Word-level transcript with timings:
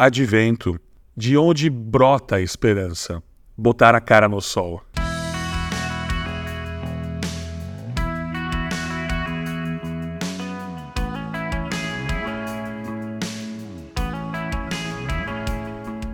Advento, 0.00 0.78
de 1.16 1.36
onde 1.36 1.68
brota 1.68 2.36
a 2.36 2.40
esperança. 2.40 3.20
Botar 3.56 3.96
a 3.96 4.00
cara 4.00 4.28
no 4.28 4.40
sol. 4.40 4.80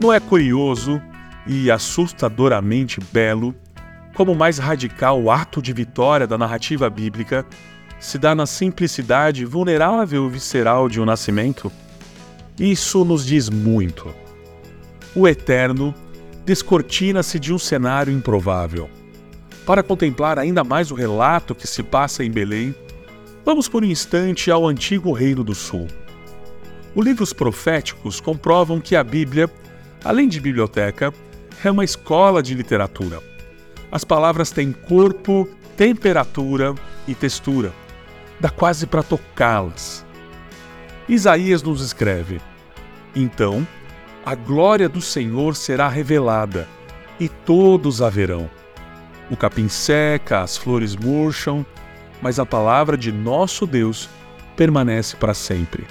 Não 0.00 0.12
é 0.12 0.18
curioso 0.18 1.00
e 1.46 1.70
assustadoramente 1.70 2.98
belo 3.12 3.54
como 4.16 4.32
o 4.32 4.36
mais 4.36 4.58
radical 4.58 5.30
ato 5.30 5.62
de 5.62 5.72
vitória 5.72 6.26
da 6.26 6.36
narrativa 6.36 6.90
bíblica 6.90 7.46
se 8.00 8.18
dá 8.18 8.34
na 8.34 8.44
simplicidade 8.44 9.44
vulnerável 9.44 10.26
e 10.26 10.30
visceral 10.30 10.88
de 10.88 11.00
um 11.00 11.04
nascimento? 11.04 11.70
Isso 12.58 13.04
nos 13.04 13.24
diz 13.24 13.48
muito. 13.48 14.12
O 15.14 15.28
eterno 15.28 15.94
descortina-se 16.44 17.38
de 17.38 17.52
um 17.52 17.58
cenário 17.58 18.12
improvável. 18.12 18.90
Para 19.64 19.82
contemplar 19.82 20.38
ainda 20.38 20.64
mais 20.64 20.90
o 20.90 20.94
relato 20.94 21.54
que 21.54 21.66
se 21.66 21.82
passa 21.82 22.24
em 22.24 22.30
Belém, 22.30 22.74
vamos 23.44 23.68
por 23.68 23.84
um 23.84 23.86
instante 23.86 24.50
ao 24.50 24.66
antigo 24.66 25.12
Reino 25.12 25.44
do 25.44 25.54
Sul. 25.54 25.86
Os 26.94 27.04
livros 27.04 27.32
proféticos 27.32 28.20
comprovam 28.20 28.80
que 28.80 28.96
a 28.96 29.04
Bíblia, 29.04 29.48
além 30.02 30.26
de 30.26 30.40
biblioteca, 30.40 31.12
é 31.62 31.70
uma 31.70 31.84
escola 31.84 32.42
de 32.42 32.54
literatura. 32.54 33.22
As 33.92 34.04
palavras 34.04 34.50
têm 34.50 34.72
corpo, 34.72 35.48
temperatura 35.76 36.74
e 37.06 37.14
textura. 37.14 37.72
Dá 38.40 38.50
quase 38.50 38.86
para 38.86 39.02
tocá-las. 39.02 40.04
Isaías 41.08 41.62
nos 41.62 41.80
escreve: 41.80 42.40
Então 43.14 43.66
a 44.24 44.34
glória 44.34 44.88
do 44.88 45.00
Senhor 45.00 45.56
será 45.56 45.88
revelada, 45.88 46.68
e 47.18 47.28
todos 47.28 48.02
a 48.02 48.10
verão. 48.10 48.50
O 49.30 49.36
capim 49.36 49.68
seca, 49.68 50.42
as 50.42 50.56
flores 50.56 50.94
murcham, 50.94 51.64
mas 52.20 52.38
a 52.38 52.44
palavra 52.44 52.96
de 52.96 53.10
nosso 53.10 53.66
Deus 53.66 54.08
permanece 54.54 55.16
para 55.16 55.32
sempre. 55.32 55.86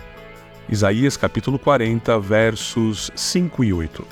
Isaías 0.69 1.17
capítulo 1.17 1.57
40, 1.57 2.19
versos 2.19 3.09
5 3.15 3.63
e 3.63 3.73
8. 3.73 4.05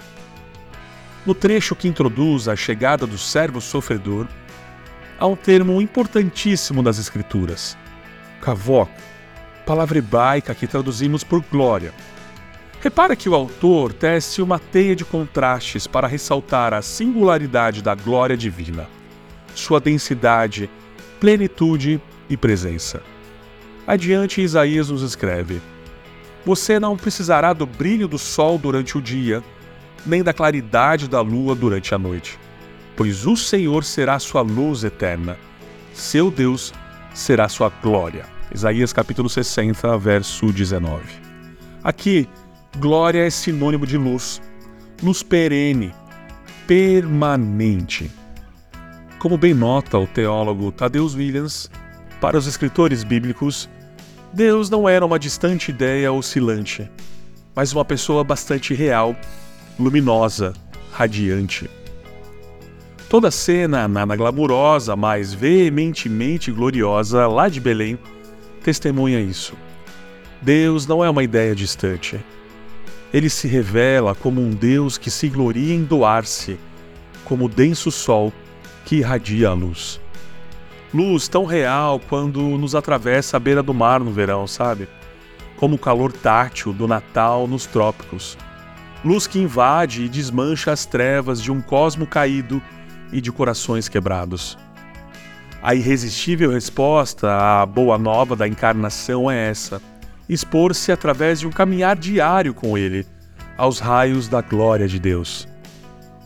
No 1.25 1.35
trecho 1.35 1.75
que 1.75 1.87
introduz 1.87 2.47
a 2.47 2.55
chegada 2.55 3.05
do 3.05 3.17
servo 3.17 3.61
sofredor, 3.61 4.27
há 5.19 5.27
um 5.27 5.35
termo 5.35 5.81
importantíssimo 5.81 6.81
das 6.81 6.97
Escrituras: 6.97 7.77
kavok, 8.41 8.91
palavra 9.65 9.97
hebraica 9.97 10.55
que 10.55 10.67
traduzimos 10.67 11.23
por 11.23 11.41
glória 11.51 11.93
Repara 12.85 13.15
que 13.15 13.27
o 13.27 13.33
autor 13.33 13.91
tece 13.93 14.43
uma 14.43 14.59
teia 14.59 14.95
de 14.95 15.03
contrastes 15.03 15.87
para 15.87 16.07
ressaltar 16.07 16.71
a 16.71 16.83
singularidade 16.83 17.81
da 17.81 17.95
glória 17.95 18.37
divina, 18.37 18.87
sua 19.55 19.79
densidade, 19.79 20.69
plenitude 21.19 21.99
e 22.29 22.37
presença. 22.37 23.01
Adiante, 23.87 24.39
Isaías 24.39 24.91
nos 24.91 25.01
escreve: 25.01 25.59
Você 26.45 26.79
não 26.79 26.95
precisará 26.95 27.53
do 27.53 27.65
brilho 27.65 28.07
do 28.07 28.19
sol 28.19 28.59
durante 28.59 28.99
o 28.99 29.01
dia, 29.01 29.43
nem 30.05 30.21
da 30.21 30.31
claridade 30.31 31.07
da 31.07 31.21
lua 31.21 31.55
durante 31.55 31.95
a 31.95 31.97
noite, 31.97 32.37
pois 32.95 33.25
o 33.25 33.35
Senhor 33.35 33.83
será 33.83 34.19
sua 34.19 34.43
luz 34.43 34.83
eterna, 34.83 35.39
seu 35.91 36.29
Deus 36.29 36.71
será 37.15 37.49
sua 37.49 37.69
glória. 37.81 38.34
Isaías 38.53 38.93
capítulo 38.93 39.29
60, 39.29 39.97
verso 39.97 40.51
19. 40.51 41.03
Aqui, 41.83 42.27
Glória 42.77 43.25
é 43.25 43.29
sinônimo 43.29 43.87
de 43.87 43.97
luz, 43.97 44.41
luz 45.01 45.23
perene, 45.23 45.93
permanente. 46.67 48.11
Como 49.17 49.37
bem 49.37 49.53
nota 49.53 49.97
o 49.97 50.05
teólogo 50.05 50.71
Tadeusz 50.71 51.15
Williams, 51.15 51.71
para 52.19 52.37
os 52.37 52.47
escritores 52.47 53.03
bíblicos, 53.03 53.69
Deus 54.33 54.69
não 54.69 54.89
era 54.89 55.05
uma 55.05 55.17
distante 55.17 55.71
ideia 55.71 56.11
oscilante, 56.11 56.89
mas 57.55 57.71
uma 57.71 57.85
pessoa 57.85 58.23
bastante 58.23 58.73
real, 58.73 59.15
luminosa, 59.79 60.53
radiante. 60.91 61.69
Toda 63.09 63.29
a 63.29 63.31
cena, 63.31 63.87
nada 63.87 64.15
glamurosa, 64.17 64.95
mas 64.97 65.33
veementemente 65.33 66.51
gloriosa, 66.51 67.25
lá 67.27 67.47
de 67.47 67.61
Belém, 67.61 67.97
testemunha 68.65 69.21
isso. 69.21 69.53
Deus 70.41 70.87
não 70.87 71.05
é 71.05 71.09
uma 71.09 71.23
ideia 71.23 71.53
distante, 71.53 72.19
ele 73.13 73.29
se 73.29 73.47
revela 73.47 74.15
como 74.15 74.41
um 74.41 74.49
Deus 74.49 74.97
que 74.97 75.11
se 75.11 75.29
gloria 75.29 75.75
em 75.75 75.83
doar-se, 75.83 76.57
como 77.23 77.45
o 77.45 77.49
denso 77.49 77.91
sol 77.91 78.33
que 78.83 78.95
irradia 78.95 79.49
a 79.49 79.53
luz. 79.53 80.01
Luz 80.91 81.27
tão 81.27 81.45
real 81.45 82.01
quando 82.09 82.41
nos 82.57 82.73
atravessa 82.73 83.37
a 83.37 83.39
beira 83.39 83.61
do 83.61 83.71
mar 83.71 83.99
no 83.99 84.11
verão, 84.11 84.47
sabe? 84.47 84.89
Como 85.57 85.75
o 85.75 85.79
calor 85.79 86.11
tátil 86.11 86.73
do 86.73 86.87
Natal 86.87 87.47
nos 87.47 87.67
trópicos. 87.67 88.35
Luz 89.03 89.27
que 89.27 89.37
invade 89.37 90.05
e 90.05 90.09
desmancha 90.09 90.71
as 90.71 90.87
trevas 90.87 91.39
de 91.39 91.51
um 91.51 91.61
cosmo 91.61 92.07
caído 92.07 92.59
e 93.11 93.21
de 93.21 93.31
corações 93.31 93.87
quebrados. 93.87 94.57
A 95.65 95.73
irresistível 95.73 96.51
resposta 96.51 97.27
à 97.27 97.65
boa 97.65 97.97
nova 97.97 98.35
da 98.35 98.47
encarnação 98.47 99.31
é 99.31 99.49
essa 99.49 99.81
expor-se 100.29 100.91
através 100.91 101.39
de 101.39 101.47
um 101.47 101.49
caminhar 101.49 101.95
diário 101.95 102.53
com 102.53 102.77
Ele 102.77 103.03
aos 103.57 103.79
raios 103.79 104.27
da 104.27 104.41
glória 104.41 104.87
de 104.87 104.99
Deus. 104.99 105.47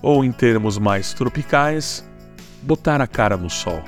Ou, 0.02 0.26
em 0.26 0.32
termos 0.34 0.78
mais 0.78 1.14
tropicais, 1.14 2.06
botar 2.64 3.00
a 3.00 3.08
cara 3.08 3.38
no 3.38 3.50
sol. 3.50 3.82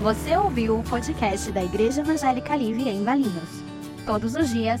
Você 0.00 0.36
ouviu 0.36 0.78
o 0.78 0.84
podcast 0.84 1.50
da 1.50 1.64
Igreja 1.64 2.02
Evangélica 2.02 2.54
Livre 2.54 2.88
em 2.88 3.02
Valinhos. 3.02 3.64
Todos 4.06 4.36
os 4.36 4.50
dias, 4.50 4.80